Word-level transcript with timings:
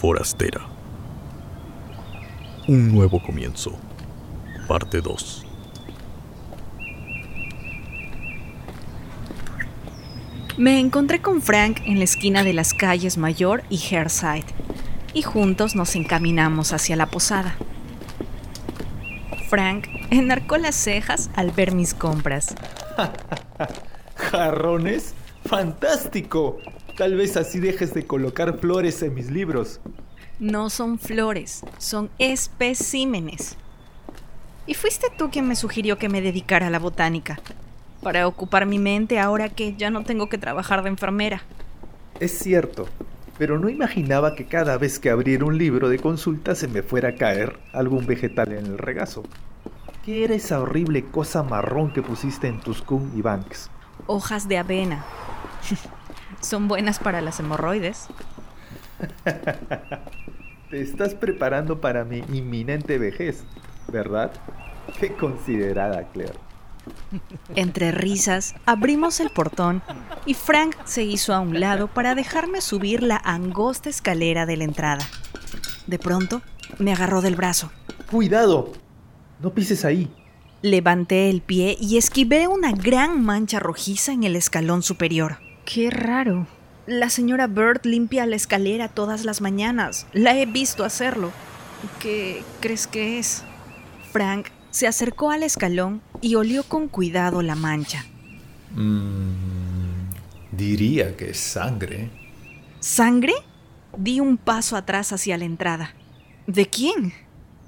forastera. 0.00 0.62
Un 2.66 2.90
nuevo 2.90 3.22
comienzo. 3.22 3.78
Parte 4.66 5.02
2. 5.02 5.46
Me 10.56 10.80
encontré 10.80 11.20
con 11.20 11.42
Frank 11.42 11.82
en 11.84 11.98
la 11.98 12.04
esquina 12.04 12.44
de 12.44 12.54
las 12.54 12.72
calles 12.72 13.18
Mayor 13.18 13.62
y 13.68 13.76
Hairside, 13.76 14.46
y 15.12 15.20
juntos 15.20 15.76
nos 15.76 15.94
encaminamos 15.94 16.72
hacia 16.72 16.96
la 16.96 17.04
posada. 17.04 17.56
Frank 19.50 19.86
enarcó 20.10 20.56
las 20.56 20.76
cejas 20.76 21.28
al 21.34 21.50
ver 21.50 21.74
mis 21.74 21.92
compras. 21.92 22.54
¿Jarrones? 24.14 25.12
¡Fantástico! 25.44 26.58
Tal 27.00 27.14
vez 27.14 27.38
así 27.38 27.60
dejes 27.60 27.94
de 27.94 28.06
colocar 28.06 28.58
flores 28.58 29.02
en 29.02 29.14
mis 29.14 29.30
libros. 29.30 29.80
No 30.40 30.70
son 30.70 30.98
flores, 30.98 31.62
son 31.76 32.08
especímenes. 32.18 33.58
Y 34.66 34.72
fuiste 34.72 35.08
tú 35.18 35.30
quien 35.30 35.46
me 35.46 35.54
sugirió 35.54 35.98
que 35.98 36.08
me 36.08 36.22
dedicara 36.22 36.68
a 36.68 36.70
la 36.70 36.78
botánica 36.78 37.38
para 38.02 38.26
ocupar 38.26 38.64
mi 38.64 38.78
mente 38.78 39.18
ahora 39.18 39.50
que 39.50 39.76
ya 39.76 39.90
no 39.90 40.02
tengo 40.02 40.30
que 40.30 40.38
trabajar 40.38 40.82
de 40.82 40.88
enfermera. 40.88 41.42
Es 42.20 42.38
cierto, 42.38 42.88
pero 43.36 43.58
no 43.58 43.68
imaginaba 43.68 44.34
que 44.34 44.46
cada 44.46 44.78
vez 44.78 44.98
que 44.98 45.10
abriera 45.10 45.44
un 45.44 45.58
libro 45.58 45.90
de 45.90 45.98
consulta 45.98 46.54
se 46.54 46.68
me 46.68 46.82
fuera 46.82 47.10
a 47.10 47.14
caer 47.16 47.58
algún 47.74 48.06
vegetal 48.06 48.52
en 48.52 48.64
el 48.64 48.78
regazo. 48.78 49.24
¿Qué 50.06 50.24
era 50.24 50.34
esa 50.34 50.60
horrible 50.60 51.04
cosa 51.04 51.42
marrón 51.42 51.92
que 51.92 52.00
pusiste 52.00 52.48
en 52.48 52.60
tus 52.60 52.80
cum 52.80 53.10
y 53.14 53.20
banks? 53.20 53.70
Hojas 54.06 54.48
de 54.48 54.56
avena. 54.56 55.04
Son 56.40 56.66
buenas 56.66 56.98
para 56.98 57.20
las 57.20 57.38
hemorroides. 57.40 58.08
Te 60.70 60.80
estás 60.80 61.14
preparando 61.14 61.80
para 61.80 62.04
mi 62.04 62.18
inminente 62.32 62.98
vejez, 62.98 63.44
¿verdad? 63.88 64.32
Qué 64.98 65.14
considerada, 65.14 66.04
Claire. 66.12 66.38
Entre 67.54 67.92
risas, 67.92 68.54
abrimos 68.66 69.20
el 69.20 69.30
portón 69.30 69.82
y 70.26 70.34
Frank 70.34 70.76
se 70.84 71.02
hizo 71.02 71.34
a 71.34 71.40
un 71.40 71.60
lado 71.60 71.88
para 71.88 72.14
dejarme 72.14 72.60
subir 72.60 73.02
la 73.02 73.16
angosta 73.16 73.88
escalera 73.88 74.46
de 74.46 74.56
la 74.56 74.64
entrada. 74.64 75.06
De 75.86 75.98
pronto, 75.98 76.42
me 76.78 76.92
agarró 76.92 77.20
del 77.20 77.36
brazo. 77.36 77.70
¡Cuidado! 78.10 78.72
No 79.40 79.52
pises 79.52 79.84
ahí. 79.84 80.10
Levanté 80.62 81.30
el 81.30 81.40
pie 81.40 81.76
y 81.80 81.96
esquivé 81.96 82.46
una 82.46 82.72
gran 82.72 83.24
mancha 83.24 83.58
rojiza 83.58 84.12
en 84.12 84.24
el 84.24 84.36
escalón 84.36 84.82
superior. 84.82 85.38
Qué 85.64 85.90
raro. 85.90 86.46
La 86.90 87.08
señora 87.08 87.46
Bird 87.46 87.82
limpia 87.84 88.26
la 88.26 88.34
escalera 88.34 88.88
todas 88.88 89.24
las 89.24 89.40
mañanas. 89.40 90.08
La 90.12 90.36
he 90.36 90.44
visto 90.44 90.82
hacerlo. 90.82 91.30
¿Qué 92.00 92.42
crees 92.58 92.88
que 92.88 93.20
es? 93.20 93.44
Frank 94.10 94.48
se 94.72 94.88
acercó 94.88 95.30
al 95.30 95.44
escalón 95.44 96.02
y 96.20 96.34
olió 96.34 96.64
con 96.64 96.88
cuidado 96.88 97.42
la 97.42 97.54
mancha. 97.54 98.04
Mm, 98.74 100.10
diría 100.50 101.16
que 101.16 101.30
es 101.30 101.38
sangre. 101.38 102.10
¿Sangre? 102.80 103.34
Di 103.96 104.18
un 104.18 104.36
paso 104.36 104.74
atrás 104.74 105.12
hacia 105.12 105.38
la 105.38 105.44
entrada. 105.44 105.94
¿De 106.48 106.66
quién? 106.66 107.12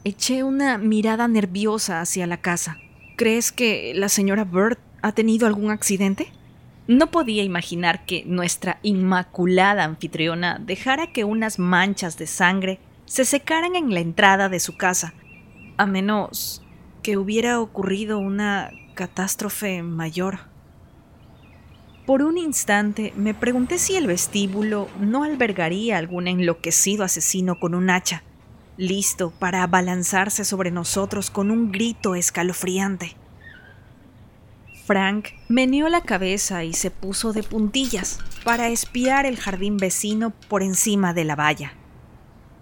Eché 0.03 0.43
una 0.43 0.79
mirada 0.79 1.29
nerviosa 1.29 2.01
hacia 2.01 2.27
la 2.27 2.39
casa. 2.39 2.79
¿Crees 3.15 3.53
que 3.53 3.93
la 3.95 4.09
señora 4.09 4.43
Bird 4.43 4.79
ha 5.01 5.13
tenido 5.13 5.47
algún 5.47 5.71
accidente? 5.71 6.33
No 6.89 7.11
podía 7.11 7.45
imaginar 7.45 8.05
que 8.05 8.25
nuestra 8.27 8.79
inmaculada 8.83 9.85
anfitriona 9.85 10.59
dejara 10.59 11.13
que 11.13 11.25
unas 11.25 11.59
manchas 11.59 12.19
de 12.19 12.27
sangre 12.27 12.81
se 13.05 13.25
secaran 13.25 13.77
en 13.77 13.95
la 13.95 14.01
entrada 14.01 14.49
de 14.49 14.59
su 14.59 14.77
casa, 14.77 15.15
a 15.77 15.87
menos 15.87 16.63
que 17.03 17.17
hubiera 17.17 17.61
ocurrido 17.61 18.19
una 18.19 18.71
catástrofe 18.95 19.83
mayor. 19.83 20.41
Por 22.07 22.23
un 22.23 22.37
instante 22.37 23.13
me 23.17 23.33
pregunté 23.33 23.79
si 23.79 23.95
el 23.95 24.09
vestíbulo 24.09 24.89
no 24.99 25.23
albergaría 25.23 25.99
algún 25.99 26.27
enloquecido 26.27 27.05
asesino 27.05 27.61
con 27.61 27.77
un 27.77 27.91
hacha, 27.91 28.25
listo 28.77 29.31
para 29.31 29.63
abalanzarse 29.63 30.45
sobre 30.45 30.73
nosotros 30.73 31.31
con 31.31 31.53
un 31.53 31.71
grito 31.71 32.17
escalofriante. 32.17 33.15
Frank 34.85 35.29
meneó 35.49 35.89
la 35.89 36.01
cabeza 36.01 36.65
y 36.65 36.73
se 36.73 36.91
puso 36.91 37.33
de 37.33 37.43
puntillas 37.43 38.19
para 38.45 38.69
espiar 38.69 39.27
el 39.27 39.37
jardín 39.37 39.77
vecino 39.77 40.33
por 40.49 40.63
encima 40.63 41.15
de 41.15 41.25
la 41.25 41.37
valla. 41.37 41.75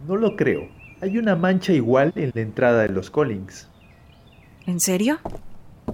No 0.07 0.17
lo 0.17 0.37
creo. 0.37 0.69
Hay 1.01 1.17
una 1.17 1.35
mancha 1.35 1.73
igual 1.73 2.13
en 2.17 2.31
la 2.35 2.43
entrada 2.43 2.83
de 2.83 2.91
los 2.91 3.11
Collins. 3.11 3.69
¿En 4.67 4.81
serio? 4.81 5.19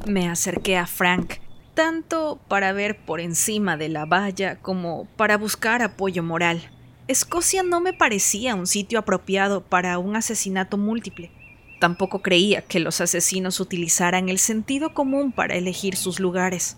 Me 0.07 0.29
acerqué 0.29 0.77
a 0.77 0.87
Frank, 0.87 1.35
tanto 1.75 2.41
para 2.49 2.73
ver 2.73 2.99
por 3.05 3.21
encima 3.21 3.77
de 3.77 3.89
la 3.89 4.05
valla 4.05 4.57
como 4.57 5.07
para 5.17 5.37
buscar 5.37 5.83
apoyo 5.83 6.25
moral. 6.25 6.61
Escocia 7.07 7.63
no 7.63 7.81
me 7.81 7.93
parecía 7.93 8.57
un 8.57 8.67
sitio 8.67 8.99
apropiado 8.99 9.63
para 9.63 9.99
un 9.99 10.17
asesinato 10.17 10.77
múltiple. 10.77 11.31
Tampoco 11.79 12.23
creía 12.23 12.63
que 12.63 12.81
los 12.81 13.01
asesinos 13.01 13.61
utilizaran 13.61 14.29
el 14.29 14.39
sentido 14.39 14.95
común 14.95 15.33
para 15.33 15.57
elegir 15.57 15.97
sus 15.97 16.21
lugares. 16.21 16.77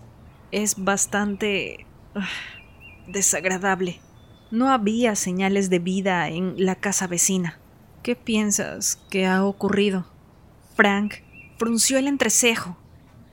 Es 0.51 0.83
bastante... 0.83 1.85
Uh, 2.15 2.19
desagradable. 3.11 3.99
No 4.51 4.69
había 4.71 5.15
señales 5.15 5.69
de 5.69 5.79
vida 5.79 6.27
en 6.29 6.53
la 6.57 6.75
casa 6.75 7.07
vecina. 7.07 7.59
¿Qué 8.03 8.15
piensas 8.15 8.99
que 9.09 9.25
ha 9.25 9.43
ocurrido? 9.43 10.05
Frank 10.75 11.15
frunció 11.57 11.97
el 11.97 12.07
entrecejo, 12.07 12.77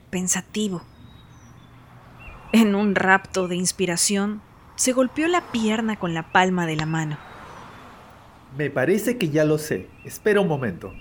pensativo. 0.09 0.83
En 2.51 2.75
un 2.75 2.95
rapto 2.95 3.47
de 3.47 3.55
inspiración, 3.55 4.41
se 4.75 4.93
golpeó 4.93 5.27
la 5.27 5.51
pierna 5.51 5.97
con 5.97 6.13
la 6.13 6.31
palma 6.31 6.65
de 6.65 6.75
la 6.75 6.85
mano. 6.85 7.17
Me 8.55 8.69
parece 8.69 9.17
que 9.17 9.29
ya 9.29 9.43
lo 9.43 9.57
sé. 9.57 9.87
Espera 10.03 10.41
un 10.41 10.47
momento. 10.47 10.93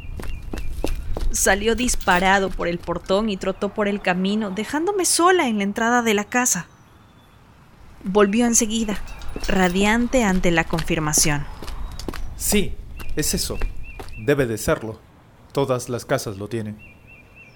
Salió 1.36 1.74
disparado 1.74 2.48
por 2.48 2.66
el 2.66 2.78
portón 2.78 3.28
y 3.28 3.36
trotó 3.36 3.68
por 3.68 3.88
el 3.88 4.00
camino, 4.00 4.50
dejándome 4.50 5.04
sola 5.04 5.48
en 5.48 5.58
la 5.58 5.64
entrada 5.64 6.00
de 6.00 6.14
la 6.14 6.24
casa. 6.24 6.66
Volvió 8.04 8.46
enseguida, 8.46 8.98
radiante 9.46 10.24
ante 10.24 10.50
la 10.50 10.64
confirmación. 10.64 11.44
Sí, 12.38 12.74
es 13.16 13.34
eso. 13.34 13.58
Debe 14.16 14.46
de 14.46 14.56
serlo. 14.56 14.98
Todas 15.52 15.90
las 15.90 16.06
casas 16.06 16.38
lo 16.38 16.48
tienen. 16.48 16.78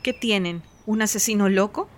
¿Qué 0.03 0.13
tienen? 0.13 0.63
¿Un 0.85 1.01
asesino 1.01 1.49
loco? 1.49 1.89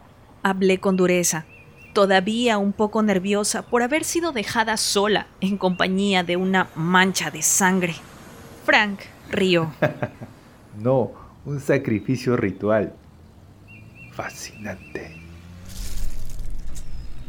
Hablé 0.45 0.79
con 0.79 0.97
dureza, 0.97 1.47
todavía 1.95 2.59
un 2.59 2.73
poco 2.73 3.03
nerviosa 3.03 3.63
por 3.63 3.83
haber 3.83 4.05
sido 4.05 4.31
dejada 4.31 4.77
sola 4.77 5.27
en 5.41 5.59
compañía 5.59 6.23
de 6.23 6.37
una 6.37 6.71
mancha 6.77 7.33
de 7.33 7.43
sangre. 7.43 7.97
Frank 8.65 9.01
rió. 9.33 9.73
no, 10.79 11.22
un 11.45 11.61
sacrificio 11.61 12.37
ritual. 12.37 12.95
Fascinante. 14.13 15.17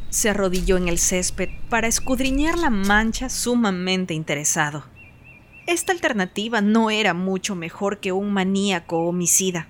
Se 0.09 0.29
arrodilló 0.29 0.77
en 0.77 0.87
el 0.87 0.99
césped 0.99 1.49
para 1.69 1.87
escudriñar 1.87 2.57
la 2.57 2.69
mancha 2.69 3.29
sumamente 3.29 4.13
interesado. 4.13 4.83
Esta 5.65 5.91
alternativa 5.91 6.61
no 6.61 6.91
era 6.91 7.13
mucho 7.13 7.55
mejor 7.55 7.99
que 7.99 8.11
un 8.11 8.31
maníaco 8.33 9.07
homicida. 9.07 9.67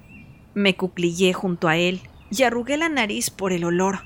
Me 0.54 0.76
cuclillé 0.76 1.34
junto 1.34 1.68
a 1.68 1.78
él 1.78 2.02
y 2.30 2.44
arrugué 2.44 2.78
la 2.78 2.90
nariz 2.90 3.30
por 3.30 3.54
el 3.54 3.64
olor. 3.64 4.00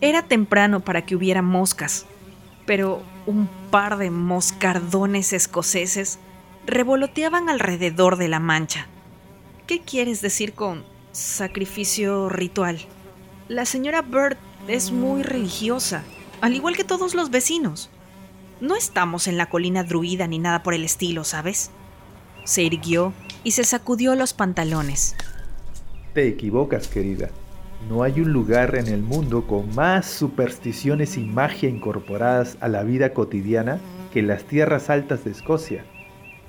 Era 0.00 0.22
temprano 0.22 0.80
para 0.80 1.04
que 1.04 1.16
hubiera 1.16 1.42
moscas, 1.42 2.06
pero 2.66 3.02
un 3.26 3.48
par 3.70 3.96
de 3.98 4.10
moscardones 4.10 5.32
escoceses 5.32 6.18
revoloteaban 6.66 7.48
alrededor 7.48 8.16
de 8.16 8.28
la 8.28 8.38
mancha. 8.38 8.86
¿Qué 9.72 9.80
quieres 9.80 10.20
decir 10.20 10.52
con 10.52 10.84
sacrificio 11.12 12.28
ritual? 12.28 12.78
La 13.48 13.64
señora 13.64 14.02
Bird 14.02 14.36
es 14.68 14.92
muy 14.92 15.22
religiosa, 15.22 16.04
al 16.42 16.52
igual 16.52 16.76
que 16.76 16.84
todos 16.84 17.14
los 17.14 17.30
vecinos. 17.30 17.88
No 18.60 18.76
estamos 18.76 19.28
en 19.28 19.38
la 19.38 19.48
colina 19.48 19.82
druida 19.82 20.26
ni 20.26 20.38
nada 20.38 20.62
por 20.62 20.74
el 20.74 20.84
estilo, 20.84 21.24
¿sabes? 21.24 21.70
Se 22.44 22.62
irguió 22.62 23.14
y 23.44 23.52
se 23.52 23.64
sacudió 23.64 24.14
los 24.14 24.34
pantalones. 24.34 25.16
Te 26.12 26.28
equivocas, 26.28 26.86
querida. 26.86 27.30
No 27.88 28.02
hay 28.02 28.20
un 28.20 28.30
lugar 28.30 28.76
en 28.76 28.88
el 28.88 29.00
mundo 29.00 29.46
con 29.46 29.74
más 29.74 30.04
supersticiones 30.04 31.16
y 31.16 31.22
magia 31.22 31.70
incorporadas 31.70 32.58
a 32.60 32.68
la 32.68 32.82
vida 32.82 33.14
cotidiana 33.14 33.80
que 34.12 34.20
las 34.20 34.44
tierras 34.44 34.90
altas 34.90 35.24
de 35.24 35.30
Escocia. 35.30 35.86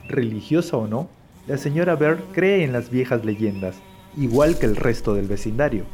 Religiosa 0.09 0.75
o 0.75 0.87
no, 0.87 1.07
la 1.47 1.57
señora 1.57 1.95
Bird 1.95 2.21
cree 2.31 2.63
en 2.63 2.71
las 2.71 2.89
viejas 2.89 3.25
leyendas, 3.25 3.75
igual 4.15 4.57
que 4.57 4.65
el 4.65 4.75
resto 4.75 5.13
del 5.13 5.27
vecindario. 5.27 5.85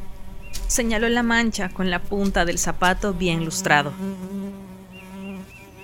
Señaló 0.67 1.09
la 1.09 1.23
mancha 1.23 1.69
con 1.69 1.89
la 1.89 2.01
punta 2.03 2.45
del 2.45 2.59
zapato 2.59 3.13
bien 3.13 3.43
lustrado. 3.43 3.91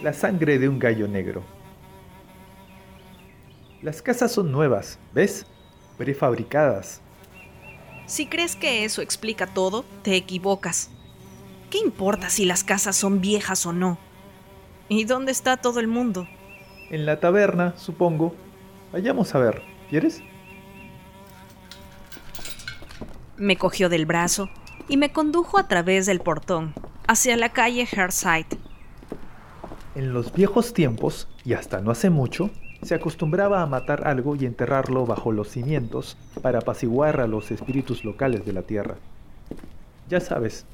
La 0.03 0.13
sangre 0.13 0.59
de 0.59 0.69
un 0.69 0.77
gallo 0.77 1.07
negro. 1.07 1.43
Las 3.81 4.01
casas 4.01 4.31
son 4.31 4.51
nuevas, 4.51 4.99
¿ves? 5.13 5.45
Prefabricadas. 5.97 7.01
Si 8.05 8.27
crees 8.27 8.55
que 8.55 8.85
eso 8.85 9.01
explica 9.01 9.47
todo, 9.47 9.83
te 10.03 10.15
equivocas. 10.15 10.91
¿Qué 11.71 11.79
importa 11.79 12.29
si 12.29 12.45
las 12.45 12.63
casas 12.63 12.95
son 12.95 13.21
viejas 13.21 13.65
o 13.65 13.73
no? 13.73 13.97
¿Y 14.89 15.05
dónde 15.05 15.31
está 15.31 15.57
todo 15.57 15.79
el 15.79 15.87
mundo? 15.87 16.27
En 16.91 17.07
la 17.07 17.19
taberna, 17.19 17.73
supongo. 17.77 18.35
Vayamos 18.95 19.35
a 19.35 19.39
ver. 19.39 19.61
¿Quieres? 19.89 20.23
Me 23.35 23.57
cogió 23.57 23.89
del 23.89 24.05
brazo 24.05 24.47
y 24.87 24.95
me 24.95 25.11
condujo 25.11 25.57
a 25.57 25.67
través 25.67 26.05
del 26.05 26.21
portón, 26.21 26.73
hacia 27.05 27.35
la 27.35 27.49
calle 27.49 27.85
Herside. 27.91 28.57
En 29.95 30.13
los 30.13 30.31
viejos 30.31 30.73
tiempos, 30.73 31.27
y 31.43 31.51
hasta 31.51 31.81
no 31.81 31.91
hace 31.91 32.09
mucho, 32.09 32.51
se 32.83 32.95
acostumbraba 32.95 33.61
a 33.61 33.65
matar 33.65 34.07
algo 34.07 34.37
y 34.37 34.45
enterrarlo 34.45 35.05
bajo 35.05 35.33
los 35.33 35.49
cimientos 35.49 36.15
para 36.41 36.59
apaciguar 36.59 37.19
a 37.19 37.27
los 37.27 37.51
espíritus 37.51 38.05
locales 38.05 38.45
de 38.45 38.53
la 38.53 38.61
tierra. 38.61 38.95
Ya 40.07 40.21
sabes, 40.21 40.65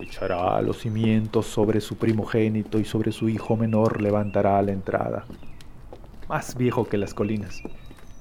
echará 0.00 0.60
los 0.62 0.78
cimientos 0.78 1.46
sobre 1.46 1.80
su 1.80 1.94
primogénito 1.96 2.80
y 2.80 2.84
sobre 2.84 3.12
su 3.12 3.28
hijo 3.28 3.56
menor 3.56 4.02
levantará 4.02 4.60
la 4.62 4.72
entrada. 4.72 5.26
Más 6.28 6.56
viejo 6.56 6.88
que 6.88 6.98
las 6.98 7.14
colinas. 7.14 7.62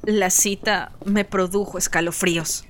La 0.03 0.29
cita 0.29 0.91
me 1.05 1.25
produjo 1.25 1.77
escalofríos. 1.77 2.65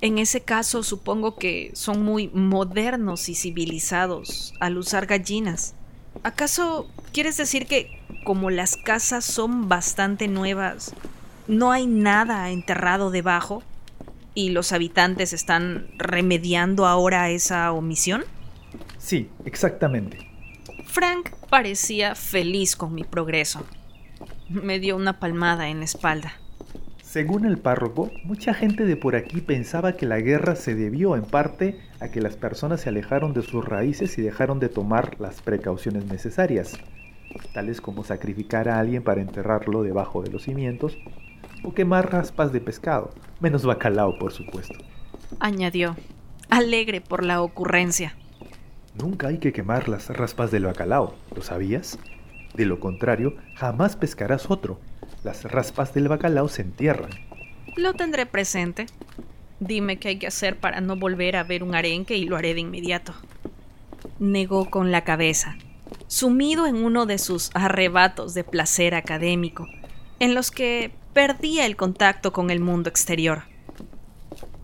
En 0.00 0.18
ese 0.18 0.42
caso 0.42 0.82
supongo 0.82 1.36
que 1.36 1.70
son 1.74 2.04
muy 2.04 2.28
modernos 2.28 3.28
y 3.28 3.34
civilizados 3.34 4.54
al 4.60 4.76
usar 4.76 5.06
gallinas. 5.06 5.74
¿Acaso 6.22 6.88
quieres 7.12 7.36
decir 7.36 7.66
que 7.66 8.00
como 8.24 8.50
las 8.50 8.76
casas 8.76 9.24
son 9.24 9.68
bastante 9.68 10.28
nuevas, 10.28 10.94
no 11.48 11.72
hay 11.72 11.86
nada 11.86 12.50
enterrado 12.50 13.10
debajo? 13.10 13.62
¿Y 14.34 14.50
los 14.50 14.72
habitantes 14.72 15.32
están 15.32 15.88
remediando 15.96 16.86
ahora 16.86 17.30
esa 17.30 17.72
omisión? 17.72 18.24
Sí, 18.98 19.30
exactamente. 19.44 20.28
Frank 20.84 21.30
parecía 21.48 22.14
feliz 22.14 22.76
con 22.76 22.94
mi 22.94 23.04
progreso. 23.04 23.64
Me 24.48 24.78
dio 24.78 24.96
una 24.96 25.18
palmada 25.18 25.68
en 25.68 25.78
la 25.78 25.84
espalda. 25.84 26.32
Según 27.02 27.46
el 27.46 27.58
párroco, 27.58 28.10
mucha 28.24 28.52
gente 28.52 28.84
de 28.84 28.96
por 28.96 29.16
aquí 29.16 29.40
pensaba 29.40 29.94
que 29.94 30.06
la 30.06 30.20
guerra 30.20 30.54
se 30.54 30.74
debió 30.74 31.16
en 31.16 31.22
parte 31.22 31.80
a 32.00 32.08
que 32.08 32.20
las 32.20 32.36
personas 32.36 32.80
se 32.80 32.90
alejaron 32.90 33.32
de 33.32 33.42
sus 33.42 33.64
raíces 33.64 34.18
y 34.18 34.22
dejaron 34.22 34.60
de 34.60 34.68
tomar 34.68 35.18
las 35.18 35.40
precauciones 35.40 36.04
necesarias, 36.06 36.78
tales 37.54 37.80
como 37.80 38.04
sacrificar 38.04 38.68
a 38.68 38.78
alguien 38.78 39.02
para 39.02 39.20
enterrarlo 39.20 39.82
debajo 39.82 40.22
de 40.22 40.30
los 40.30 40.42
cimientos 40.42 40.98
o 41.64 41.74
quemar 41.74 42.12
raspas 42.12 42.52
de 42.52 42.60
pescado, 42.60 43.10
menos 43.40 43.64
bacalao 43.64 44.18
por 44.18 44.32
supuesto. 44.32 44.74
Añadió, 45.40 45.96
alegre 46.50 47.00
por 47.00 47.24
la 47.24 47.40
ocurrencia. 47.40 48.14
Nunca 48.94 49.28
hay 49.28 49.38
que 49.38 49.52
quemar 49.52 49.88
las 49.88 50.08
raspas 50.08 50.50
del 50.50 50.66
bacalao, 50.66 51.14
¿lo 51.34 51.42
sabías? 51.42 51.98
De 52.56 52.64
lo 52.64 52.80
contrario, 52.80 53.36
jamás 53.54 53.96
pescarás 53.96 54.50
otro, 54.50 54.80
las 55.24 55.44
raspas 55.44 55.92
del 55.92 56.08
bacalao 56.08 56.48
se 56.48 56.62
entierran. 56.62 57.10
Lo 57.76 57.92
tendré 57.92 58.24
presente. 58.24 58.86
Dime 59.60 59.98
qué 59.98 60.08
hay 60.08 60.18
que 60.18 60.26
hacer 60.26 60.58
para 60.58 60.80
no 60.80 60.96
volver 60.96 61.36
a 61.36 61.44
ver 61.44 61.62
un 61.62 61.74
arenque 61.74 62.16
y 62.16 62.24
lo 62.24 62.34
haré 62.34 62.54
de 62.54 62.60
inmediato. 62.60 63.12
Negó 64.18 64.70
con 64.70 64.90
la 64.90 65.04
cabeza, 65.04 65.58
sumido 66.06 66.66
en 66.66 66.76
uno 66.76 67.04
de 67.04 67.18
sus 67.18 67.50
arrebatos 67.52 68.32
de 68.32 68.42
placer 68.42 68.94
académico, 68.94 69.68
en 70.18 70.34
los 70.34 70.50
que 70.50 70.92
perdía 71.12 71.66
el 71.66 71.76
contacto 71.76 72.32
con 72.32 72.50
el 72.50 72.60
mundo 72.60 72.88
exterior. 72.88 73.42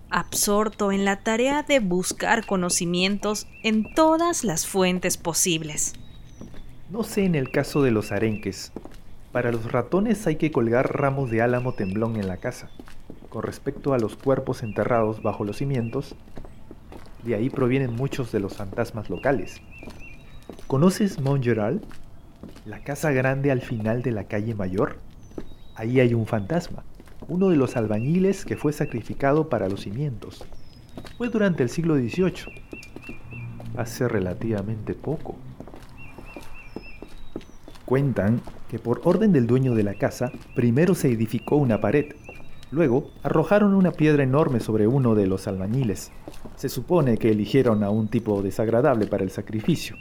Absorto 0.09 0.93
en 0.93 1.05
la 1.05 1.23
tarea 1.23 1.63
de 1.63 1.81
buscar 1.81 2.47
conocimientos 2.47 3.47
en 3.63 3.93
todas 3.95 4.45
las 4.45 4.67
fuentes 4.67 5.19
posibles. 5.19 5.93
No 6.93 7.05
sé 7.05 7.25
en 7.25 7.35
el 7.37 7.51
caso 7.51 7.83
de 7.83 7.91
los 7.91 8.13
arenques, 8.13 8.71
para 9.33 9.51
los 9.51 9.73
ratones 9.73 10.27
hay 10.27 10.37
que 10.37 10.53
colgar 10.53 10.95
ramos 10.95 11.31
de 11.31 11.41
álamo 11.41 11.73
temblón 11.73 12.17
en 12.17 12.29
la 12.29 12.37
casa. 12.37 12.69
Con 13.31 13.45
respecto 13.45 13.95
a 13.95 13.99
los 13.99 14.15
cuerpos 14.15 14.63
enterrados 14.63 15.23
bajo 15.23 15.43
los 15.43 15.57
cimientos, 15.57 16.15
de 17.23 17.35
ahí 17.35 17.49
provienen 17.49 17.95
muchos 17.95 18.31
de 18.31 18.41
los 18.41 18.59
fantasmas 18.59 19.09
locales. 19.09 19.63
¿Conoces 20.67 21.19
Montgeral? 21.19 21.81
La 22.67 22.85
casa 22.85 23.11
grande 23.11 23.51
al 23.51 23.63
final 23.63 24.03
de 24.03 24.13
la 24.13 24.25
calle 24.25 24.55
Mayor. 24.55 24.99
Ahí 25.75 25.99
hay 25.99 26.13
un 26.13 26.27
fantasma, 26.27 26.85
uno 27.27 27.49
de 27.49 27.57
los 27.57 27.75
albañiles 27.75 28.45
que 28.45 28.59
fue 28.59 28.75
sacrificado 28.75 29.49
para 29.49 29.71
los 29.71 29.81
cimientos. 29.81 30.45
Fue 31.17 31.31
durante 31.31 31.63
el 31.63 31.71
siglo 31.71 31.97
XVIII, 31.97 32.53
hace 33.79 34.09
relativamente 34.09 34.93
poco. 34.93 35.39
Cuentan 37.93 38.41
que 38.71 38.79
por 38.79 39.03
orden 39.05 39.35
del 39.35 39.47
dueño 39.47 39.75
de 39.75 39.83
la 39.83 39.93
casa, 39.93 40.33
primero 40.55 40.95
se 40.95 41.09
edificó 41.09 41.57
una 41.57 41.83
pared, 41.83 42.15
luego 42.71 43.11
arrojaron 43.23 43.75
una 43.75 43.91
piedra 43.91 44.23
enorme 44.23 44.61
sobre 44.61 44.87
uno 44.87 45.15
de 45.15 45.27
los 45.27 45.47
albañiles. 45.47 46.11
Se 46.57 46.71
supone 46.71 47.19
que 47.19 47.31
eligieron 47.31 47.85
a 47.85 47.91
un 47.91 48.09
tipo 48.09 48.41
desagradable 48.41 49.09
para 49.09 49.25
el 49.25 49.31
sacrificio. 49.31 49.95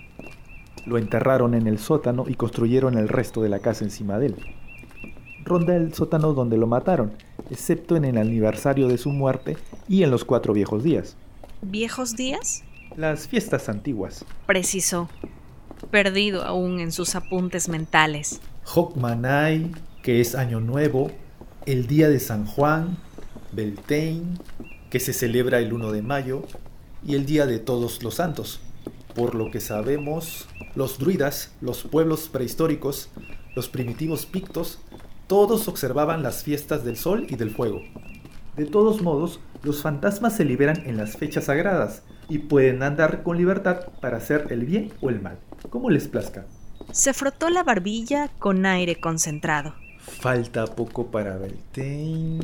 Lo 0.86 0.98
enterraron 0.98 1.54
en 1.54 1.68
el 1.68 1.80
sótano 1.80 2.24
y 2.30 2.36
construyeron 2.36 2.98
el 2.98 3.10
resto 3.10 3.42
de 3.42 3.50
la 3.50 3.60
casa 3.60 3.84
encima 3.84 4.20
de 4.20 4.28
él. 4.28 4.36
Ronda 5.44 5.76
el 5.76 5.94
sótano 5.94 6.32
donde 6.32 6.56
lo 6.56 6.68
mataron, 6.68 7.12
excepto 7.50 7.98
en 7.98 8.06
el 8.06 8.18
aniversario 8.18 8.88
de 8.88 8.98
su 8.98 9.10
muerte 9.10 9.58
y 9.90 10.04
en 10.04 10.12
los 10.12 10.24
cuatro 10.24 10.54
viejos 10.54 10.82
días. 10.82 11.18
¿Viejos 11.62 12.16
días? 12.16 12.64
Las 12.96 13.28
fiestas 13.28 13.68
antiguas. 13.68 14.24
Precisó 14.48 15.10
perdido 15.92 16.44
aún 16.44 16.80
en 16.80 16.92
sus 16.92 17.14
apuntes 17.16 17.70
mentales. 17.70 18.42
Hokmanay, 18.74 19.72
que 20.02 20.22
es 20.22 20.34
Año 20.34 20.60
Nuevo, 20.60 21.12
el 21.66 21.86
Día 21.86 22.10
de 22.10 22.20
San 22.20 22.46
Juan, 22.46 22.98
Beltane, 23.52 24.24
que 24.90 25.00
se 25.00 25.14
celebra 25.14 25.60
el 25.60 25.74
1 25.74 25.92
de 25.92 26.02
mayo, 26.02 26.44
y 27.06 27.16
el 27.16 27.26
Día 27.26 27.46
de 27.46 27.60
Todos 27.60 28.02
los 28.02 28.16
Santos. 28.16 28.62
Por 29.14 29.36
lo 29.36 29.52
que 29.52 29.60
sabemos, 29.60 30.48
los 30.76 30.98
druidas, 30.98 31.52
los 31.62 31.84
pueblos 31.84 32.30
prehistóricos, 32.30 33.10
los 33.56 33.68
primitivos 33.68 34.26
pictos, 34.26 34.80
todos 35.28 35.68
observaban 35.68 36.24
las 36.24 36.44
fiestas 36.44 36.84
del 36.84 36.98
sol 36.98 37.28
y 37.30 37.36
del 37.36 37.52
fuego. 37.52 37.82
De 38.56 38.66
todos 38.66 39.02
modos, 39.02 39.40
los 39.64 39.82
fantasmas 39.82 40.36
se 40.36 40.46
liberan 40.46 40.84
en 40.86 40.98
las 40.98 41.18
fechas 41.18 41.46
sagradas 41.46 42.04
y 42.30 42.40
pueden 42.40 42.84
andar 42.84 43.24
con 43.24 43.38
libertad 43.38 43.88
para 44.02 44.18
hacer 44.18 44.48
el 44.50 44.66
bien 44.66 44.92
o 45.02 45.10
el 45.10 45.22
mal 45.22 45.38
como 45.72 45.90
les 45.90 46.08
plazca. 46.08 46.46
Se 46.92 47.14
frotó 47.14 47.50
la 47.50 47.64
barbilla 47.64 48.28
con 48.38 48.68
aire 48.68 49.00
concentrado. 49.00 49.74
Falta 50.00 50.66
poco 50.68 51.08
para 51.08 51.38
Beltane, 51.38 52.40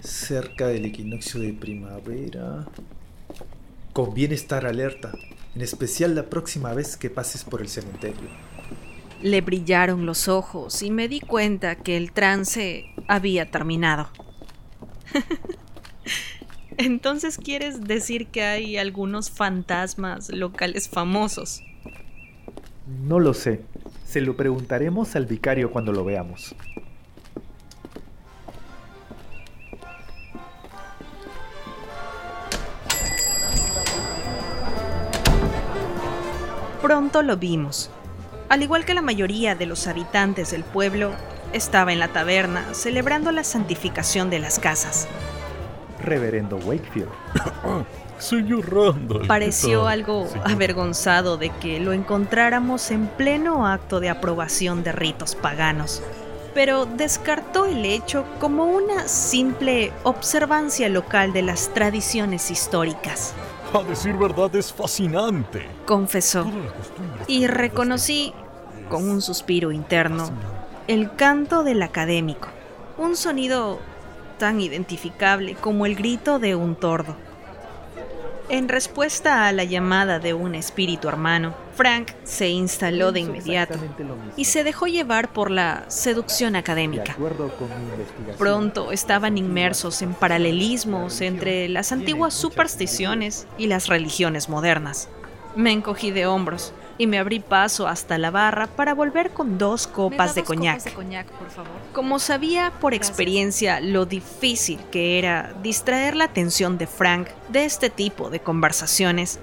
cerca 0.00 0.68
del 0.68 0.84
equinoccio 0.84 1.40
de 1.40 1.52
primavera. 1.52 2.66
Conviene 3.92 4.34
estar 4.34 4.66
alerta, 4.66 5.12
en 5.54 5.62
especial 5.62 6.14
la 6.14 6.24
próxima 6.24 6.74
vez 6.74 6.96
que 6.96 7.08
pases 7.08 7.42
por 7.42 7.62
el 7.62 7.68
cementerio. 7.68 8.28
Le 9.22 9.40
brillaron 9.40 10.04
los 10.04 10.28
ojos 10.28 10.82
y 10.82 10.90
me 10.90 11.08
di 11.08 11.20
cuenta 11.20 11.76
que 11.76 11.96
el 11.96 12.12
trance 12.12 12.84
había 13.08 13.50
terminado. 13.50 14.08
Entonces 16.76 17.38
quieres 17.38 17.84
decir 17.84 18.26
que 18.26 18.42
hay 18.42 18.76
algunos 18.76 19.30
fantasmas 19.30 20.28
locales 20.28 20.90
famosos. 20.90 21.62
No 23.06 23.20
lo 23.20 23.34
sé. 23.34 23.60
Se 24.04 24.20
lo 24.20 24.36
preguntaremos 24.36 25.14
al 25.14 25.26
vicario 25.26 25.70
cuando 25.70 25.92
lo 25.92 26.04
veamos. 26.04 26.56
Pronto 36.82 37.22
lo 37.22 37.36
vimos. 37.36 37.90
Al 38.48 38.64
igual 38.64 38.84
que 38.84 38.94
la 38.94 39.02
mayoría 39.02 39.54
de 39.54 39.66
los 39.66 39.86
habitantes 39.86 40.50
del 40.50 40.64
pueblo, 40.64 41.12
estaba 41.52 41.92
en 41.92 42.00
la 42.00 42.08
taberna 42.08 42.74
celebrando 42.74 43.30
la 43.30 43.44
santificación 43.44 44.30
de 44.30 44.40
las 44.40 44.58
casas. 44.58 45.06
Reverendo 46.02 46.56
Wakefield. 46.56 47.08
Señor 48.18 48.72
Randall. 48.72 49.26
Pareció 49.26 49.86
algo 49.86 50.28
avergonzado 50.44 51.36
de 51.36 51.50
que 51.50 51.80
lo 51.80 51.92
encontráramos 51.92 52.90
en 52.90 53.06
pleno 53.06 53.66
acto 53.66 54.00
de 54.00 54.08
aprobación 54.08 54.82
de 54.82 54.92
ritos 54.92 55.34
paganos, 55.34 56.02
pero 56.54 56.86
descartó 56.86 57.66
el 57.66 57.84
hecho 57.84 58.24
como 58.40 58.64
una 58.64 59.08
simple 59.08 59.92
observancia 60.04 60.88
local 60.88 61.32
de 61.32 61.42
las 61.42 61.72
tradiciones 61.74 62.50
históricas. 62.50 63.34
A 63.74 63.82
decir 63.82 64.14
verdad 64.14 64.54
es 64.56 64.72
fascinante. 64.72 65.66
Confesó. 65.84 66.46
Y 67.26 67.46
reconocí, 67.46 68.32
con 68.88 69.08
un 69.08 69.20
suspiro 69.20 69.72
interno, 69.72 70.30
el 70.86 71.14
canto 71.16 71.64
del 71.64 71.82
académico. 71.82 72.48
un 72.96 73.16
sonido 73.16 73.78
tan 74.38 74.60
identificable 74.60 75.54
como 75.54 75.86
el 75.86 75.94
grito 75.96 76.38
de 76.38 76.54
un 76.54 76.76
tordo. 76.76 77.16
En 78.48 78.68
respuesta 78.68 79.48
a 79.48 79.52
la 79.52 79.64
llamada 79.64 80.20
de 80.20 80.32
un 80.32 80.54
espíritu 80.54 81.08
hermano, 81.08 81.52
Frank 81.74 82.12
se 82.22 82.48
instaló 82.48 83.10
de 83.10 83.20
inmediato 83.20 83.76
y 84.36 84.44
se 84.44 84.62
dejó 84.62 84.86
llevar 84.86 85.32
por 85.32 85.50
la 85.50 85.84
seducción 85.88 86.54
académica. 86.54 87.16
Pronto 88.38 88.92
estaban 88.92 89.36
inmersos 89.36 90.00
en 90.00 90.14
paralelismos 90.14 91.20
entre 91.22 91.68
las 91.68 91.90
antiguas 91.90 92.34
supersticiones 92.34 93.48
y 93.58 93.66
las 93.66 93.88
religiones 93.88 94.48
modernas. 94.48 95.08
Me 95.56 95.72
encogí 95.72 96.12
de 96.12 96.26
hombros 96.26 96.72
y 96.98 97.06
me 97.06 97.18
abrí 97.18 97.40
paso 97.40 97.86
hasta 97.86 98.18
la 98.18 98.30
barra 98.30 98.66
para 98.66 98.94
volver 98.94 99.30
con 99.30 99.58
dos 99.58 99.86
copas 99.86 100.34
de 100.34 100.44
coñac. 100.44 100.82
Como 101.92 102.18
sabía 102.18 102.72
por 102.80 102.94
experiencia 102.94 103.80
lo 103.80 104.06
difícil 104.06 104.78
que 104.90 105.18
era 105.18 105.52
distraer 105.62 106.16
la 106.16 106.24
atención 106.24 106.78
de 106.78 106.86
Frank 106.86 107.28
de 107.48 107.64
este 107.64 107.90
tipo 107.90 108.30
de 108.30 108.40
conversaciones, 108.40 109.38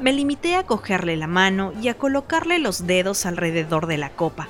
me 0.00 0.12
limité 0.12 0.56
a 0.56 0.64
cogerle 0.64 1.16
la 1.16 1.26
mano 1.26 1.72
y 1.82 1.88
a 1.88 1.94
colocarle 1.94 2.58
los 2.58 2.86
dedos 2.86 3.26
alrededor 3.26 3.86
de 3.86 3.98
la 3.98 4.10
copa, 4.10 4.48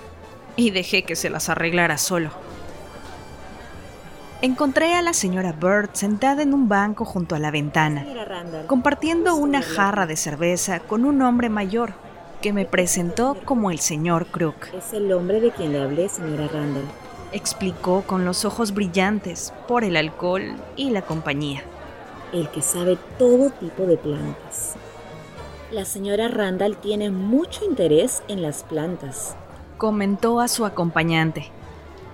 y 0.57 0.71
dejé 0.71 1.05
que 1.05 1.17
se 1.17 1.31
las 1.31 1.49
arreglara 1.49 1.97
solo. 1.97 2.31
Encontré 4.41 4.95
a 4.95 5.03
la 5.03 5.15
señora 5.15 5.53
Bird 5.53 5.91
sentada 5.95 6.43
en 6.43 6.55
un 6.55 6.69
banco 6.69 7.05
junto 7.05 7.35
a 7.35 7.39
la 7.39 7.51
ventana, 7.51 8.07
compartiendo 8.67 9.35
una 9.35 9.63
jarra 9.63 10.07
de 10.07 10.17
cerveza 10.17 10.81
con 10.81 11.05
un 11.05 11.23
hombre 11.23 11.49
mayor 11.49 11.95
que 12.41 12.53
me 12.53 12.65
presentó 12.65 13.37
como 13.45 13.71
el 13.71 13.79
señor 13.79 14.27
Crook. 14.27 14.69
Es 14.75 14.93
el 14.93 15.13
hombre 15.13 15.41
de 15.41 15.51
quien 15.51 15.73
le 15.73 15.83
hablé, 15.83 16.09
señora 16.09 16.49
Randall. 16.49 16.85
Explicó 17.33 18.03
con 18.03 18.25
los 18.25 18.45
ojos 18.45 18.73
brillantes 18.73 19.53
por 19.67 19.85
el 19.85 19.97
alcohol 19.97 20.55
y 20.77 20.91
la 20.91 21.03
compañía. 21.03 21.63
El 22.33 22.49
que 22.49 22.63
sabe 22.63 22.97
todo 23.19 23.51
tipo 23.51 23.85
de 23.85 23.97
plantas. 23.97 24.75
La 25.71 25.85
señora 25.85 26.29
Randall 26.29 26.77
tiene 26.77 27.11
mucho 27.11 27.65
interés 27.65 28.23
en 28.29 28.41
las 28.41 28.63
plantas. 28.63 29.37
Comentó 29.77 30.41
a 30.41 30.49
su 30.49 30.65
acompañante, 30.65 31.51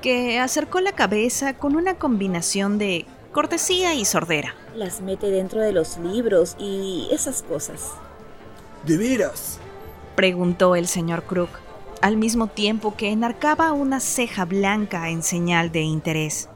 que 0.02 0.40
acercó 0.40 0.80
la 0.80 0.92
cabeza 0.92 1.54
con 1.54 1.76
una 1.76 1.94
combinación 1.94 2.78
de 2.78 3.06
cortesía 3.32 3.94
y 3.94 4.04
sordera. 4.04 4.54
Las 4.74 5.00
mete 5.00 5.30
dentro 5.30 5.60
de 5.60 5.72
los 5.72 5.98
libros 5.98 6.56
y 6.58 7.08
esas 7.12 7.42
cosas. 7.42 7.92
¿De 8.84 8.96
veras? 8.96 9.60
Preguntó 10.14 10.76
el 10.76 10.86
señor 10.86 11.24
Crook, 11.24 11.50
al 12.00 12.16
mismo 12.16 12.48
tiempo 12.48 12.96
que 12.96 13.10
enarcaba 13.10 13.72
una 13.72 14.00
ceja 14.00 14.44
blanca 14.44 15.08
en 15.10 15.22
señal 15.22 15.72
de 15.72 15.80
interés. 15.80 16.48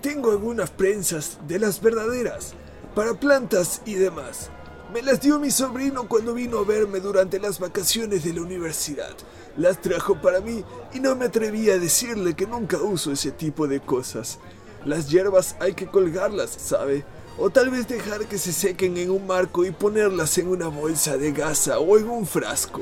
Tengo 0.00 0.30
algunas 0.30 0.70
prensas 0.70 1.38
de 1.48 1.58
las 1.58 1.80
verdaderas, 1.80 2.54
para 2.94 3.14
plantas 3.14 3.82
y 3.86 3.94
demás. 3.94 4.50
Me 4.92 5.02
las 5.02 5.20
dio 5.20 5.38
mi 5.38 5.50
sobrino 5.50 6.08
cuando 6.08 6.34
vino 6.34 6.58
a 6.58 6.64
verme 6.64 7.00
durante 7.00 7.38
las 7.38 7.58
vacaciones 7.58 8.24
de 8.24 8.32
la 8.32 8.42
universidad. 8.42 9.14
Las 9.56 9.82
trajo 9.82 10.14
para 10.20 10.40
mí 10.40 10.64
y 10.94 11.00
no 11.00 11.14
me 11.14 11.26
atreví 11.26 11.68
a 11.68 11.78
decirle 11.78 12.34
que 12.34 12.46
nunca 12.46 12.78
uso 12.78 13.12
ese 13.12 13.32
tipo 13.32 13.68
de 13.68 13.80
cosas. 13.80 14.38
Las 14.84 15.10
hierbas 15.10 15.56
hay 15.60 15.74
que 15.74 15.88
colgarlas, 15.88 16.50
¿sabe? 16.50 17.04
O 17.40 17.50
tal 17.50 17.70
vez 17.70 17.86
dejar 17.86 18.26
que 18.26 18.36
se 18.36 18.52
sequen 18.52 18.96
en 18.96 19.10
un 19.10 19.26
marco 19.26 19.64
y 19.64 19.70
ponerlas 19.70 20.38
en 20.38 20.48
una 20.48 20.66
bolsa 20.66 21.16
de 21.16 21.30
gasa 21.30 21.78
o 21.78 21.96
en 21.96 22.08
un 22.08 22.26
frasco. 22.26 22.80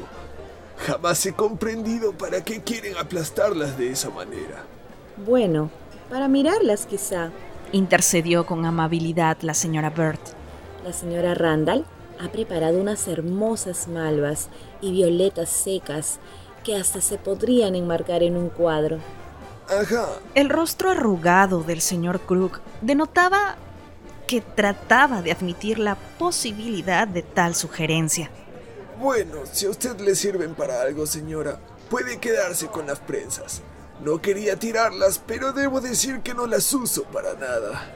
Jamás 0.78 1.26
he 1.26 1.32
comprendido 1.32 2.12
para 2.12 2.42
qué 2.42 2.62
quieren 2.62 2.96
aplastarlas 2.96 3.76
de 3.76 3.90
esa 3.90 4.08
manera. 4.08 4.64
Bueno, 5.26 5.70
para 6.10 6.28
mirarlas 6.28 6.86
quizá. 6.86 7.30
Intercedió 7.72 8.46
con 8.46 8.64
amabilidad 8.64 9.38
la 9.42 9.52
señora 9.52 9.90
Bird. 9.90 10.20
La 10.84 10.92
señora 10.92 11.34
Randall 11.34 11.84
ha 12.18 12.28
preparado 12.28 12.78
unas 12.78 13.08
hermosas 13.08 13.88
malvas 13.88 14.48
y 14.80 14.92
violetas 14.92 15.50
secas 15.50 16.18
que 16.64 16.76
hasta 16.76 17.00
se 17.00 17.18
podrían 17.18 17.74
enmarcar 17.74 18.22
en 18.22 18.36
un 18.36 18.48
cuadro. 18.48 18.98
Ajá. 19.68 20.08
El 20.34 20.48
rostro 20.48 20.90
arrugado 20.90 21.62
del 21.62 21.80
señor 21.80 22.20
Crook 22.20 22.60
denotaba 22.80 23.56
que 24.26 24.40
trataba 24.40 25.22
de 25.22 25.32
admitir 25.32 25.78
la 25.78 25.94
posibilidad 25.94 27.06
de 27.06 27.22
tal 27.22 27.54
sugerencia. 27.54 28.30
Bueno, 29.00 29.40
si 29.50 29.66
a 29.66 29.70
usted 29.70 29.98
le 30.00 30.14
sirven 30.14 30.54
para 30.54 30.80
algo, 30.82 31.06
señora, 31.06 31.60
puede 31.90 32.18
quedarse 32.18 32.66
con 32.68 32.86
las 32.86 32.98
prensas. 32.98 33.62
No 34.02 34.20
quería 34.20 34.56
tirarlas, 34.56 35.20
pero 35.26 35.52
debo 35.52 35.80
decir 35.80 36.20
que 36.20 36.34
no 36.34 36.46
las 36.46 36.72
uso 36.72 37.04
para 37.04 37.34
nada. 37.34 37.92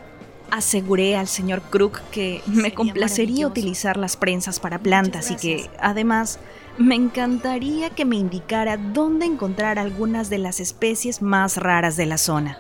Aseguré 0.51 1.17
al 1.17 1.29
señor 1.29 1.63
Crook 1.63 2.01
que 2.11 2.43
me 2.47 2.75
complacería 2.75 3.47
utilizar 3.47 3.97
las 3.97 4.17
prensas 4.17 4.59
para 4.59 4.79
plantas 4.79 5.31
y 5.31 5.37
que, 5.37 5.71
además, 5.81 6.39
me 6.77 6.97
encantaría 6.97 7.91
que 7.91 8.05
me 8.05 8.17
indicara 8.17 8.77
dónde 8.77 9.27
encontrar 9.27 9.79
algunas 9.79 10.29
de 10.29 10.39
las 10.39 10.61
especies 10.61 11.23
más 11.23 11.57
raras 11.57 11.97
de 11.97 12.07
la 12.07 12.19
zona. 12.19 12.59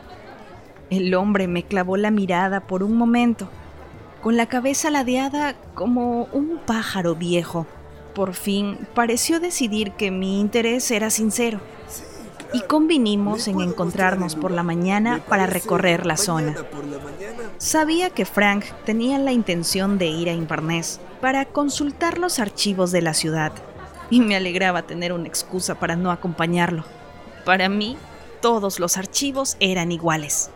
El 0.88 1.14
hombre 1.14 1.46
me 1.48 1.64
clavó 1.64 1.96
la 1.96 2.10
mirada 2.10 2.60
por 2.60 2.82
un 2.82 2.96
momento 2.96 3.48
con 4.22 4.36
la 4.36 4.46
cabeza 4.46 4.90
ladeada 4.90 5.54
como 5.74 6.24
un 6.32 6.58
pájaro 6.64 7.14
viejo. 7.14 7.66
Por 8.14 8.34
fin 8.34 8.86
pareció 8.94 9.40
decidir 9.40 9.92
que 9.92 10.10
mi 10.10 10.40
interés 10.40 10.90
era 10.90 11.10
sincero 11.10 11.60
y 12.52 12.60
convinimos 12.62 13.46
en 13.48 13.60
encontrarnos 13.60 14.34
por 14.34 14.50
la 14.50 14.62
mañana 14.62 15.22
para 15.28 15.46
recorrer 15.46 16.04
la 16.06 16.16
zona. 16.16 16.56
Sabía 17.58 18.10
que 18.10 18.24
Frank 18.24 18.64
tenía 18.84 19.18
la 19.18 19.32
intención 19.32 19.98
de 19.98 20.06
ir 20.06 20.28
a 20.28 20.32
Inverness 20.32 21.00
para 21.20 21.44
consultar 21.44 22.18
los 22.18 22.38
archivos 22.38 22.90
de 22.90 23.02
la 23.02 23.14
ciudad 23.14 23.52
y 24.10 24.20
me 24.20 24.34
alegraba 24.34 24.82
tener 24.82 25.12
una 25.12 25.28
excusa 25.28 25.76
para 25.76 25.94
no 25.94 26.10
acompañarlo. 26.10 26.84
Para 27.44 27.68
mí, 27.68 27.96
todos 28.40 28.80
los 28.80 28.96
archivos 28.96 29.56
eran 29.60 29.92
iguales. 29.92 30.50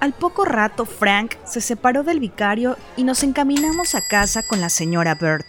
Al 0.00 0.14
poco 0.14 0.46
rato, 0.46 0.86
Frank 0.86 1.34
se 1.44 1.60
separó 1.60 2.02
del 2.02 2.20
vicario 2.20 2.78
y 2.96 3.04
nos 3.04 3.22
encaminamos 3.22 3.94
a 3.94 4.00
casa 4.00 4.42
con 4.42 4.62
la 4.62 4.70
señora 4.70 5.14
Bird. 5.14 5.44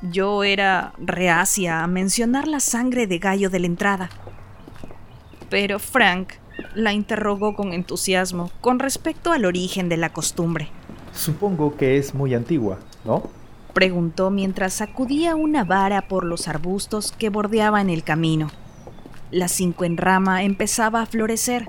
Yo 0.00 0.42
era 0.42 0.94
reacia 0.96 1.82
a 1.82 1.86
mencionar 1.86 2.48
la 2.48 2.60
sangre 2.60 3.06
de 3.06 3.18
gallo 3.18 3.50
de 3.50 3.58
la 3.58 3.66
entrada. 3.66 4.08
Pero 5.50 5.78
Frank 5.78 6.32
la 6.74 6.94
interrogó 6.94 7.54
con 7.54 7.74
entusiasmo 7.74 8.50
con 8.62 8.78
respecto 8.78 9.32
al 9.32 9.44
origen 9.44 9.90
de 9.90 9.98
la 9.98 10.14
costumbre. 10.14 10.70
Supongo 11.12 11.76
que 11.76 11.98
es 11.98 12.14
muy 12.14 12.34
antigua, 12.34 12.78
¿no? 13.04 13.24
Preguntó 13.74 14.30
mientras 14.30 14.72
sacudía 14.72 15.36
una 15.36 15.62
vara 15.62 16.08
por 16.08 16.24
los 16.24 16.48
arbustos 16.48 17.12
que 17.12 17.28
bordeaban 17.28 17.90
el 17.90 18.02
camino. 18.02 18.50
La 19.30 19.48
cinco 19.48 19.84
en 19.84 19.98
rama 19.98 20.42
empezaba 20.42 21.02
a 21.02 21.06
florecer 21.06 21.68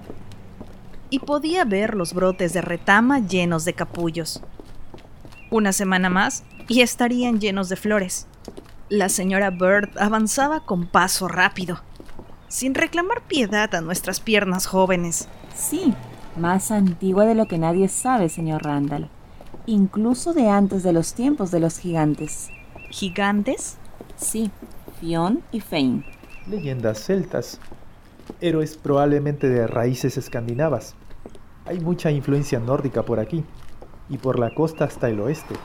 y 1.09 1.19
podía 1.19 1.65
ver 1.65 1.95
los 1.95 2.13
brotes 2.13 2.53
de 2.53 2.61
retama 2.61 3.19
llenos 3.19 3.65
de 3.65 3.73
capullos. 3.73 4.41
Una 5.49 5.71
semana 5.71 6.09
más 6.09 6.43
y 6.67 6.81
estarían 6.81 7.39
llenos 7.39 7.69
de 7.69 7.75
flores. 7.75 8.27
La 8.89 9.09
señora 9.09 9.49
Bird 9.49 9.89
avanzaba 9.99 10.61
con 10.61 10.87
paso 10.87 11.27
rápido, 11.27 11.81
sin 12.47 12.73
reclamar 12.73 13.21
piedad 13.21 13.73
a 13.75 13.81
nuestras 13.81 14.19
piernas 14.19 14.65
jóvenes. 14.65 15.27
Sí, 15.55 15.93
más 16.37 16.71
antigua 16.71 17.25
de 17.25 17.35
lo 17.35 17.47
que 17.47 17.57
nadie 17.57 17.87
sabe, 17.87 18.29
señor 18.29 18.63
Randall. 18.63 19.09
Incluso 19.65 20.33
de 20.33 20.49
antes 20.49 20.83
de 20.83 20.93
los 20.93 21.13
tiempos 21.13 21.51
de 21.51 21.59
los 21.59 21.79
gigantes. 21.79 22.49
¿Gigantes? 22.89 23.77
Sí, 24.15 24.51
Fion 24.99 25.41
y 25.51 25.59
Fein. 25.59 26.05
Leyendas 26.47 27.03
celtas, 27.03 27.59
héroes 28.41 28.77
probablemente 28.77 29.49
de 29.49 29.67
raíces 29.67 30.17
escandinavas. 30.17 30.95
Hay 31.65 31.79
mucha 31.79 32.11
influencia 32.11 32.59
nórdica 32.59 33.03
por 33.03 33.19
aquí 33.19 33.43
y 34.09 34.17
por 34.17 34.39
la 34.39 34.53
costa 34.53 34.85
hasta 34.85 35.09
el 35.09 35.19
oeste. 35.19 35.55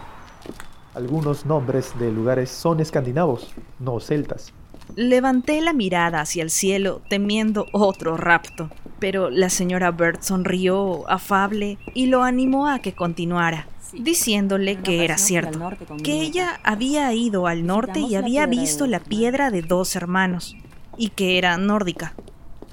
Algunos 0.94 1.46
nombres 1.46 1.98
de 1.98 2.12
lugares 2.12 2.50
son 2.50 2.80
escandinavos, 2.80 3.52
no 3.78 3.98
celtas. 4.00 4.52
Levanté 4.94 5.60
la 5.60 5.72
mirada 5.72 6.20
hacia 6.20 6.42
el 6.42 6.50
cielo 6.50 7.00
temiendo 7.08 7.66
otro 7.72 8.16
rapto, 8.16 8.68
pero 8.98 9.30
la 9.30 9.48
señora 9.48 9.90
Bird 9.90 10.18
sonrió 10.20 11.08
afable 11.08 11.78
y 11.94 12.06
lo 12.06 12.24
animó 12.24 12.68
a 12.68 12.80
que 12.80 12.92
continuara, 12.92 13.68
diciéndole 13.92 14.76
que 14.76 15.04
era 15.04 15.16
cierto, 15.16 15.70
que 16.02 16.20
ella 16.20 16.60
había 16.62 17.12
ido 17.14 17.46
al 17.46 17.66
norte 17.66 18.00
y 18.00 18.16
había 18.16 18.46
visto 18.46 18.86
la 18.86 19.00
piedra 19.00 19.50
de 19.50 19.62
dos 19.62 19.96
hermanos, 19.96 20.56
y 20.98 21.08
que 21.08 21.38
era 21.38 21.56
nórdica, 21.56 22.14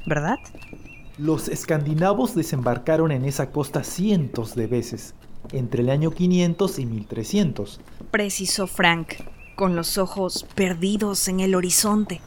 ¿verdad? 0.09 0.37
Los 1.17 1.47
escandinavos 1.47 2.35
desembarcaron 2.35 3.11
en 3.11 3.23
esa 3.25 3.51
costa 3.51 3.83
cientos 3.83 4.55
de 4.55 4.67
veces, 4.67 5.13
entre 5.53 5.81
el 5.83 5.89
año 5.89 6.11
500 6.11 6.79
y 6.79 6.85
1300. 6.85 7.79
Precisó 8.11 8.67
Frank, 8.67 9.13
con 9.55 9.75
los 9.75 9.97
ojos 9.97 10.45
perdidos 10.55 11.27
en 11.27 11.39
el 11.39 11.55
horizonte. 11.55 12.21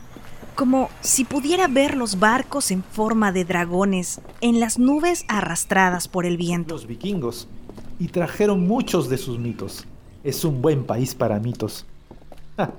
como 0.55 0.91
si 1.01 1.25
pudiera 1.25 1.67
ver 1.67 1.97
los 1.97 2.19
barcos 2.19 2.71
en 2.71 2.83
forma 2.83 3.33
de 3.33 3.45
dragones 3.47 4.21
en 4.43 4.61
las 4.61 4.79
nubes 4.79 5.25
arrastradas 5.27 6.09
por 6.09 6.27
el 6.27 6.37
viento. 6.37 6.75
Los 6.75 6.87
vikingos. 6.87 7.49
Y 7.99 8.09
trajeron 8.09 8.67
muchos 8.67 9.09
de 9.09 9.17
sus 9.17 9.39
mitos. 9.39 9.87
Es 10.23 10.45
un 10.45 10.61
buen 10.61 10.85
país 10.85 11.15
para 11.15 11.41
mitos. 11.41 11.87
Ja, 12.57 12.75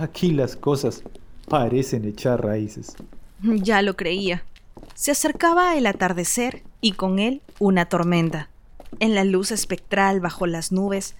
Aquí 0.00 0.30
las 0.30 0.56
cosas 0.56 1.02
parecen 1.46 2.06
echar 2.06 2.42
raíces. 2.42 2.96
Ya 3.42 3.82
lo 3.82 3.96
creía. 3.96 4.44
Se 4.94 5.10
acercaba 5.12 5.76
el 5.76 5.86
atardecer 5.86 6.62
y 6.80 6.92
con 6.92 7.18
él 7.18 7.42
una 7.58 7.86
tormenta. 7.86 8.50
En 8.98 9.14
la 9.14 9.24
luz 9.24 9.50
espectral 9.50 10.20
bajo 10.20 10.46
las 10.46 10.72
nubes, 10.72 11.14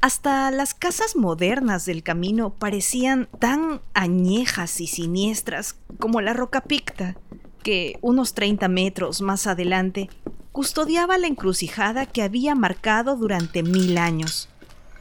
hasta 0.00 0.50
las 0.50 0.74
casas 0.74 1.16
modernas 1.16 1.84
del 1.84 2.02
camino 2.02 2.50
parecían 2.50 3.28
tan 3.38 3.82
añejas 3.94 4.80
y 4.80 4.86
siniestras 4.86 5.76
como 5.98 6.20
la 6.20 6.32
roca 6.32 6.62
picta, 6.62 7.16
que 7.62 7.98
unos 8.00 8.34
30 8.34 8.68
metros 8.68 9.20
más 9.20 9.46
adelante 9.46 10.08
custodiaba 10.52 11.18
la 11.18 11.26
encrucijada 11.26 12.06
que 12.06 12.22
había 12.22 12.54
marcado 12.54 13.16
durante 13.16 13.62
mil 13.62 13.98
años. 13.98 14.48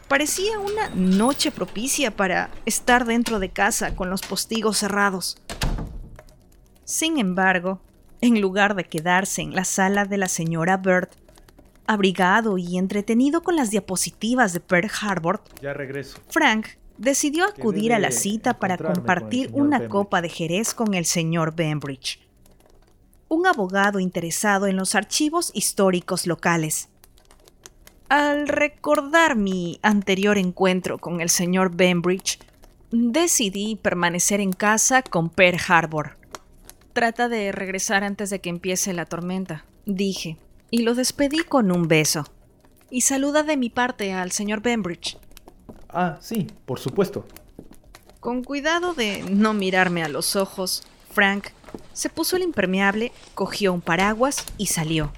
Parecía 0.07 0.59
una 0.59 0.89
noche 0.95 1.51
propicia 1.51 2.15
para 2.15 2.49
estar 2.65 3.05
dentro 3.05 3.39
de 3.39 3.49
casa 3.49 3.95
con 3.95 4.09
los 4.09 4.21
postigos 4.21 4.77
cerrados. 4.77 5.37
Sin 6.89 7.19
embargo, 7.19 7.79
en 8.19 8.41
lugar 8.41 8.73
de 8.73 8.83
quedarse 8.83 9.43
en 9.43 9.53
la 9.53 9.63
sala 9.63 10.05
de 10.05 10.17
la 10.17 10.27
señora 10.27 10.77
Bird, 10.77 11.09
abrigado 11.85 12.57
y 12.57 12.79
entretenido 12.79 13.43
con 13.43 13.55
las 13.55 13.69
diapositivas 13.69 14.53
de 14.53 14.59
Pearl 14.59 14.89
Harbor, 14.99 15.43
Ya 15.61 15.73
regreso. 15.73 16.17
Frank 16.29 16.65
decidió 16.97 17.45
acudir 17.45 17.93
a 17.93 17.99
la 17.99 18.09
cita 18.09 18.57
para 18.57 18.75
con 18.75 18.87
compartir 18.95 19.51
una 19.53 19.87
copa 19.87 20.23
de 20.23 20.29
Jerez 20.29 20.73
con 20.73 20.95
el 20.95 21.05
señor 21.05 21.53
Bembridge, 21.53 22.27
un 23.27 23.45
abogado 23.45 23.99
interesado 23.99 24.65
en 24.65 24.75
los 24.75 24.95
archivos 24.95 25.51
históricos 25.53 26.25
locales. 26.25 26.89
Al 28.09 28.47
recordar 28.47 29.35
mi 29.35 29.79
anterior 29.83 30.39
encuentro 30.39 30.97
con 30.97 31.21
el 31.21 31.29
señor 31.29 31.69
Bembridge, 31.75 32.39
decidí 32.89 33.75
permanecer 33.75 34.41
en 34.41 34.53
casa 34.53 35.03
con 35.03 35.29
Pearl 35.29 35.59
Harbor. 35.67 36.18
Trata 36.99 37.29
de 37.29 37.53
regresar 37.53 38.03
antes 38.03 38.29
de 38.29 38.41
que 38.41 38.49
empiece 38.49 38.91
la 38.91 39.05
tormenta, 39.05 39.63
dije, 39.85 40.35
y 40.69 40.81
lo 40.81 40.95
despedí 40.95 41.45
con 41.45 41.71
un 41.71 41.87
beso. 41.87 42.25
Y 42.89 43.01
saluda 43.03 43.43
de 43.43 43.55
mi 43.55 43.69
parte 43.69 44.11
al 44.11 44.33
señor 44.33 44.61
Bembridge. 44.61 45.17
Ah, 45.87 46.17
sí, 46.19 46.47
por 46.65 46.77
supuesto. 46.77 47.25
Con 48.19 48.43
cuidado 48.43 48.93
de 48.93 49.23
no 49.31 49.53
mirarme 49.53 50.03
a 50.03 50.09
los 50.09 50.35
ojos, 50.35 50.83
Frank 51.09 51.51
se 51.93 52.09
puso 52.09 52.35
el 52.35 52.43
impermeable, 52.43 53.13
cogió 53.33 53.71
un 53.71 53.79
paraguas 53.79 54.45
y 54.57 54.65
salió. 54.65 55.13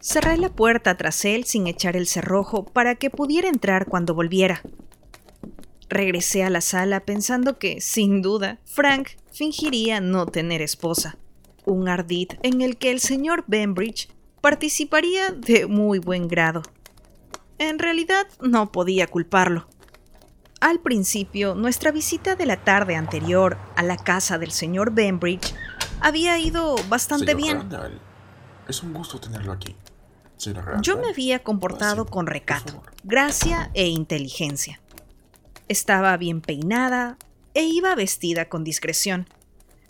Cerré 0.00 0.38
la 0.38 0.48
puerta 0.48 0.96
tras 0.96 1.26
él 1.26 1.44
sin 1.44 1.66
echar 1.66 1.94
el 1.94 2.06
cerrojo 2.06 2.64
para 2.64 2.94
que 2.94 3.10
pudiera 3.10 3.50
entrar 3.50 3.84
cuando 3.84 4.14
volviera. 4.14 4.62
Regresé 5.90 6.42
a 6.42 6.48
la 6.48 6.62
sala 6.62 7.00
pensando 7.00 7.58
que, 7.58 7.82
sin 7.82 8.22
duda, 8.22 8.60
Frank 8.64 9.08
fingiría 9.38 10.00
no 10.00 10.26
tener 10.26 10.62
esposa. 10.62 11.16
Un 11.64 11.88
ardid 11.88 12.30
en 12.42 12.60
el 12.60 12.76
que 12.76 12.90
el 12.90 12.98
señor 12.98 13.44
Bembridge 13.46 14.08
participaría 14.40 15.30
de 15.30 15.68
muy 15.68 16.00
buen 16.00 16.26
grado. 16.26 16.62
En 17.58 17.78
realidad 17.78 18.26
no 18.40 18.72
podía 18.72 19.06
culparlo. 19.06 19.68
Al 20.60 20.80
principio, 20.80 21.54
nuestra 21.54 21.92
visita 21.92 22.34
de 22.34 22.46
la 22.46 22.64
tarde 22.64 22.96
anterior 22.96 23.56
a 23.76 23.84
la 23.84 23.96
casa 23.96 24.38
del 24.38 24.50
señor 24.50 24.92
Bembridge 24.92 25.54
había 26.00 26.36
ido 26.40 26.74
bastante 26.88 27.26
Señor 27.26 27.40
bien. 27.40 27.56
Randall, 27.58 28.00
es 28.66 28.82
un 28.82 28.92
gusto 28.92 29.20
tenerlo 29.20 29.52
aquí. 29.52 29.76
Randall, 30.46 30.82
Yo 30.82 30.98
me 30.98 31.10
había 31.10 31.44
comportado 31.44 32.06
con 32.06 32.26
recato, 32.26 32.82
gracia 33.04 33.70
e 33.74 33.86
inteligencia. 33.86 34.80
Estaba 35.68 36.16
bien 36.16 36.40
peinada 36.40 37.18
e 37.54 37.64
iba 37.64 37.94
vestida 37.94 38.48
con 38.48 38.64
discreción. 38.64 39.28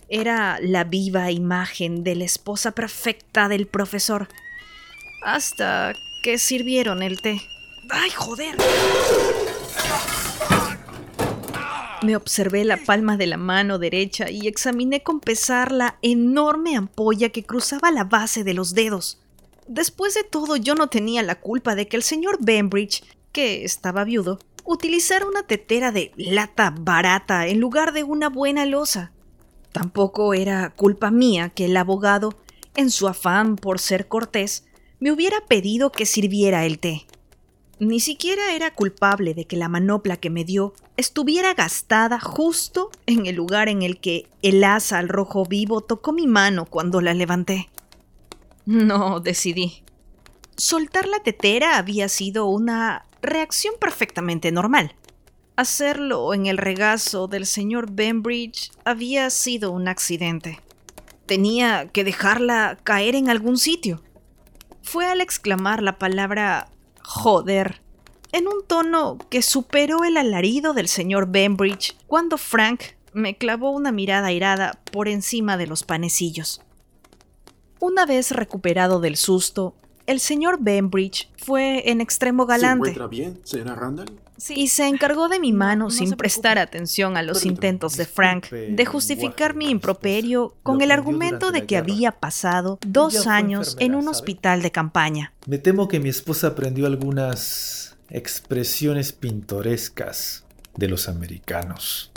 Era 0.08 0.58
la 0.60 0.84
viva 0.84 1.30
imagen 1.30 2.02
de 2.02 2.16
la 2.16 2.24
esposa 2.24 2.72
perfecta 2.72 3.48
del 3.48 3.66
profesor. 3.66 4.28
Hasta 5.24 5.92
que 6.22 6.38
sirvieron 6.38 7.02
el 7.02 7.20
té. 7.20 7.40
¡Ay, 7.90 8.10
joder! 8.10 8.56
Me 12.02 12.14
observé 12.14 12.64
la 12.64 12.76
palma 12.76 13.16
de 13.16 13.26
la 13.26 13.36
mano 13.36 13.78
derecha 13.78 14.30
y 14.30 14.46
examiné 14.46 15.02
con 15.02 15.20
pesar 15.20 15.72
la 15.72 15.98
enorme 16.00 16.76
ampolla 16.76 17.30
que 17.30 17.44
cruzaba 17.44 17.90
la 17.90 18.04
base 18.04 18.44
de 18.44 18.54
los 18.54 18.74
dedos. 18.74 19.18
Después 19.66 20.14
de 20.14 20.22
todo, 20.22 20.56
yo 20.56 20.74
no 20.74 20.88
tenía 20.88 21.22
la 21.22 21.40
culpa 21.40 21.74
de 21.74 21.88
que 21.88 21.96
el 21.96 22.02
señor 22.02 22.38
Bembridge, 22.40 23.02
que 23.32 23.64
estaba 23.64 24.04
viudo, 24.04 24.38
utilizara 24.68 25.26
una 25.26 25.42
tetera 25.44 25.92
de 25.92 26.12
lata 26.16 26.74
barata 26.78 27.46
en 27.46 27.58
lugar 27.58 27.92
de 27.94 28.04
una 28.04 28.28
buena 28.28 28.66
losa. 28.66 29.12
Tampoco 29.72 30.34
era 30.34 30.74
culpa 30.76 31.10
mía 31.10 31.48
que 31.48 31.64
el 31.64 31.76
abogado, 31.76 32.34
en 32.76 32.90
su 32.90 33.08
afán 33.08 33.56
por 33.56 33.80
ser 33.80 34.08
cortés, 34.08 34.66
me 35.00 35.10
hubiera 35.10 35.40
pedido 35.46 35.90
que 35.90 36.04
sirviera 36.04 36.66
el 36.66 36.78
té. 36.78 37.06
Ni 37.78 38.00
siquiera 38.00 38.54
era 38.54 38.74
culpable 38.74 39.32
de 39.32 39.46
que 39.46 39.56
la 39.56 39.68
manopla 39.68 40.18
que 40.18 40.28
me 40.28 40.44
dio 40.44 40.74
estuviera 40.98 41.54
gastada 41.54 42.20
justo 42.20 42.90
en 43.06 43.24
el 43.24 43.36
lugar 43.36 43.68
en 43.68 43.82
el 43.82 43.98
que 43.98 44.28
el 44.42 44.62
asa 44.64 44.98
al 44.98 45.08
rojo 45.08 45.46
vivo 45.46 45.80
tocó 45.80 46.12
mi 46.12 46.26
mano 46.26 46.66
cuando 46.66 47.00
la 47.00 47.14
levanté. 47.14 47.70
No, 48.66 49.20
decidí. 49.20 49.82
Soltar 50.56 51.06
la 51.08 51.20
tetera 51.20 51.78
había 51.78 52.08
sido 52.08 52.46
una 52.46 53.07
reacción 53.22 53.74
perfectamente 53.80 54.52
normal. 54.52 54.94
Hacerlo 55.56 56.32
en 56.34 56.46
el 56.46 56.58
regazo 56.58 57.26
del 57.26 57.46
señor 57.46 57.90
Bembridge 57.90 58.70
había 58.84 59.28
sido 59.30 59.72
un 59.72 59.88
accidente. 59.88 60.60
Tenía 61.26 61.88
que 61.88 62.04
dejarla 62.04 62.78
caer 62.84 63.14
en 63.14 63.28
algún 63.28 63.58
sitio. 63.58 64.02
Fue 64.82 65.06
al 65.06 65.20
exclamar 65.20 65.82
la 65.82 65.98
palabra 65.98 66.68
joder 67.02 67.82
en 68.32 68.46
un 68.46 68.64
tono 68.66 69.18
que 69.30 69.42
superó 69.42 70.04
el 70.04 70.16
alarido 70.16 70.74
del 70.74 70.88
señor 70.88 71.28
Bembridge 71.30 71.96
cuando 72.06 72.38
Frank 72.38 72.82
me 73.12 73.36
clavó 73.36 73.70
una 73.70 73.90
mirada 73.90 74.28
airada 74.28 74.78
por 74.92 75.08
encima 75.08 75.56
de 75.56 75.66
los 75.66 75.82
panecillos. 75.82 76.62
Una 77.80 78.06
vez 78.06 78.32
recuperado 78.32 79.00
del 79.00 79.16
susto, 79.16 79.74
el 80.08 80.20
señor 80.20 80.58
Bembridge 80.60 81.28
fue 81.36 81.88
en 81.90 82.00
extremo 82.00 82.44
¿Se 82.44 82.48
galante 82.48 82.90
encuentra 82.90 83.06
bien, 83.06 83.40
señora 83.44 83.74
Randall? 83.76 84.10
y 84.50 84.68
se 84.68 84.86
encargó 84.86 85.28
de 85.28 85.40
mi 85.40 85.52
mano 85.52 85.86
no 85.86 85.90
sin 85.90 86.10
se 86.10 86.16
prestar 86.16 86.58
atención 86.58 87.16
a 87.16 87.22
los 87.22 87.38
Permítame. 87.38 87.54
intentos 87.56 87.96
de 87.96 88.06
Frank 88.06 88.48
de 88.50 88.86
justificar 88.86 89.54
mi 89.56 89.68
improperio 89.68 90.54
con 90.62 90.80
el 90.80 90.92
argumento 90.92 91.50
de 91.50 91.66
que 91.66 91.76
había 91.76 92.12
pasado 92.12 92.78
dos 92.86 93.26
años 93.26 93.76
en 93.80 93.94
un 93.96 94.02
¿sabe? 94.04 94.10
hospital 94.16 94.62
de 94.62 94.70
campaña. 94.70 95.32
Me 95.46 95.58
temo 95.58 95.88
que 95.88 95.98
mi 95.98 96.08
esposa 96.08 96.48
aprendió 96.48 96.86
algunas 96.86 97.96
expresiones 98.10 99.12
pintorescas 99.12 100.44
de 100.76 100.88
los 100.88 101.08
americanos. 101.08 102.12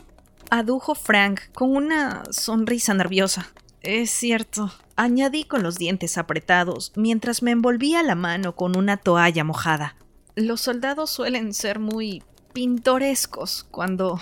adujo 0.51 0.93
Frank 0.95 1.39
con 1.53 1.75
una 1.75 2.23
sonrisa 2.29 2.93
nerviosa. 2.93 3.47
Es 3.81 4.11
cierto, 4.11 4.71
añadí 4.95 5.43
con 5.43 5.63
los 5.63 5.77
dientes 5.77 6.19
apretados 6.19 6.91
mientras 6.95 7.41
me 7.41 7.51
envolvía 7.51 8.03
la 8.03 8.13
mano 8.13 8.55
con 8.55 8.77
una 8.77 8.97
toalla 8.97 9.43
mojada. 9.43 9.95
Los 10.35 10.61
soldados 10.61 11.09
suelen 11.09 11.53
ser 11.53 11.79
muy 11.79 12.23
pintorescos 12.53 13.65
cuando 13.71 14.19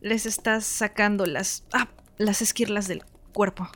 les 0.00 0.24
estás 0.24 0.64
sacando 0.64 1.26
las 1.26 1.64
ah, 1.72 1.88
las 2.16 2.42
esquirlas 2.42 2.86
del 2.86 3.02
cuerpo. 3.32 3.68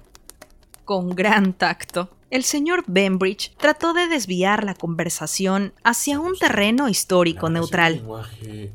Con 0.85 1.11
gran 1.11 1.55
tacto, 1.55 2.17
el 2.31 2.45
señor 2.45 2.85
Bembridge 2.87 3.53
trató 3.57 3.93
de 3.93 4.07
desviar 4.07 4.63
la 4.63 4.75
conversación 4.75 5.75
hacia 5.83 6.21
un 6.21 6.39
terreno 6.39 6.89
histórico 6.89 7.51
neutral 7.51 7.95
lenguaje 7.95 8.73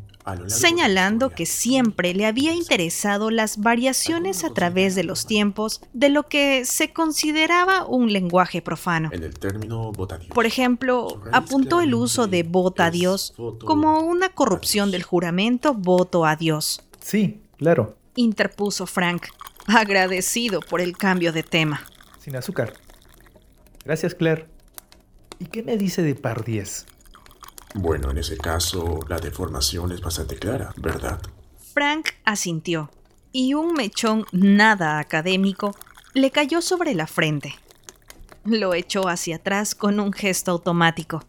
señalando 0.47 1.29
que 1.29 1.45
siempre 1.45 2.13
le 2.13 2.25
había 2.25 2.53
interesado 2.53 3.29
las 3.31 3.57
variaciones 3.59 4.43
a 4.43 4.53
través 4.53 4.95
de 4.95 5.03
los 5.03 5.25
tiempos 5.25 5.81
de 5.93 6.09
lo 6.09 6.23
que 6.23 6.65
se 6.65 6.93
consideraba 6.93 7.85
un 7.85 8.11
lenguaje 8.11 8.61
profano. 8.61 9.09
En 9.11 9.23
el 9.23 9.37
término 9.37 9.91
botadios. 9.91 10.29
Por 10.29 10.45
ejemplo, 10.45 11.21
apuntó 11.31 11.81
el 11.81 11.93
uso 11.93 12.27
de 12.27 12.43
vota 12.43 12.85
a 12.85 12.91
Dios 12.91 13.33
como 13.63 13.99
una 13.99 14.29
corrupción 14.29 14.91
del 14.91 15.03
juramento 15.03 15.73
voto 15.73 16.25
a 16.25 16.35
Dios, 16.35 16.81
Sí, 16.99 17.41
claro. 17.57 17.95
interpuso 18.15 18.87
Frank, 18.87 19.27
agradecido 19.67 20.59
por 20.61 20.81
el 20.81 20.97
cambio 20.97 21.31
de 21.31 21.43
tema. 21.43 21.81
Sin 22.19 22.35
azúcar. 22.35 22.73
Gracias, 23.83 24.15
Claire. 24.15 24.47
¿Y 25.37 25.45
qué 25.45 25.61
me 25.61 25.77
dice 25.77 26.01
de 26.01 26.15
Pardiez? 26.15 26.85
Bueno, 27.77 28.09
en 28.09 28.17
ese 28.17 28.37
caso, 28.37 29.01
la 29.09 29.19
deformación 29.19 29.91
es 29.91 29.99
bastante 29.99 30.37
clara, 30.37 30.73
¿verdad? 30.77 31.19
Frank 31.73 32.07
asintió 32.23 32.89
y 33.33 33.53
un 33.53 33.73
mechón 33.73 34.25
nada 34.31 34.97
académico 34.97 35.75
le 36.13 36.31
cayó 36.31 36.61
sobre 36.61 36.95
la 36.95 37.05
frente. 37.05 37.53
Lo 38.45 38.73
echó 38.73 39.09
hacia 39.09 39.35
atrás 39.35 39.75
con 39.75 39.99
un 39.99 40.13
gesto 40.13 40.51
automático. 40.51 41.21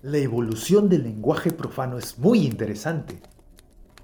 La 0.00 0.16
evolución 0.16 0.88
del 0.88 1.02
lenguaje 1.02 1.50
profano 1.50 1.98
es 1.98 2.18
muy 2.18 2.46
interesante. 2.46 3.20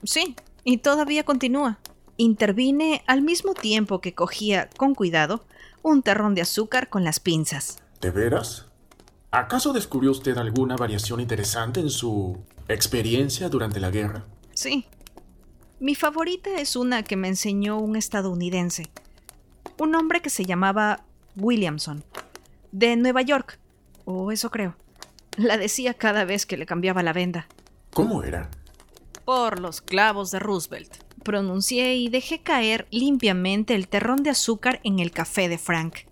Sí, 0.05 0.37
y 0.65 0.79
todavía 0.79 1.25
continúa. 1.25 1.79
Intervine 2.19 3.03
al 3.07 3.23
mismo 3.23 3.55
tiempo 3.55 4.03
que 4.03 4.13
cogía, 4.13 4.69
con 4.77 4.95
cuidado, 4.95 5.43
un 5.83 6.03
terrón 6.03 6.35
de 6.35 6.43
azúcar 6.43 6.91
con 6.91 7.03
las 7.03 7.19
pinzas. 7.19 7.79
¿De 8.03 8.11
veras? 8.11 8.68
¿Acaso 9.31 9.75
descubrió 9.75 10.11
usted 10.11 10.39
alguna 10.39 10.77
variación 10.77 11.21
interesante 11.21 11.81
en 11.81 11.91
su 11.91 12.39
experiencia 12.67 13.51
durante 13.51 13.79
la 13.79 13.91
guerra? 13.91 14.25
Sí. 14.55 14.87
Mi 15.81 15.95
favorita 15.95 16.59
es 16.59 16.77
una 16.77 17.03
que 17.03 17.17
me 17.17 17.29
enseñó 17.29 17.79
un 17.79 17.97
estadounidense. 17.97 18.91
Un 19.79 19.95
hombre 19.95 20.23
que 20.23 20.31
se 20.31 20.47
llamaba 20.47 21.05
Williamson, 21.37 22.05
de 22.73 22.97
Nueva 22.97 23.21
York, 23.21 23.59
o 24.07 24.33
eso 24.33 24.51
creo. 24.51 24.77
La 25.37 25.59
decía 25.59 25.93
cada 25.93 26.25
vez 26.25 26.47
que 26.47 26.57
le 26.57 26.65
cambiaba 26.65 27.03
la 27.03 27.13
venda. 27.13 27.47
¿Cómo 27.93 28.23
era? 28.23 28.51
Por 29.27 29.61
los 29.61 29.83
clavos 29.83 30.31
de 30.31 30.39
Roosevelt. 30.39 31.05
Pronuncié 31.23 31.97
y 31.97 32.09
dejé 32.09 32.41
caer 32.41 32.89
limpiamente 32.91 33.75
el 33.75 33.89
terrón 33.89 34.23
de 34.23 34.31
azúcar 34.31 34.81
en 34.85 35.01
el 35.01 35.11
café 35.11 35.51
de 35.51 35.59
Frank. 35.59 36.08